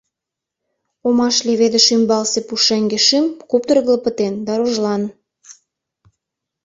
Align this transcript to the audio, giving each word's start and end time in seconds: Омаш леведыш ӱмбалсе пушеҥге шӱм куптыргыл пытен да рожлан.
Омаш 1.07 1.35
леведыш 1.47 1.87
ӱмбалсе 1.95 2.39
пушеҥге 2.47 2.99
шӱм 3.07 3.25
куптыргыл 3.49 3.97
пытен 4.05 4.33
да 4.45 4.53
рожлан. 4.59 5.01